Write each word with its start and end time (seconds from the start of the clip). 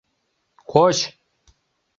Коч! 0.71 0.97